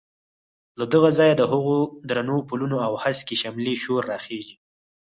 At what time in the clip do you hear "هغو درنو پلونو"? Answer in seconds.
1.51-2.77